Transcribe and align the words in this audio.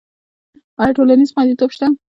آیا 0.81 0.95
ټولنیز 0.97 1.29
خوندیتوب 1.35 1.69
شته؟ 1.75 1.87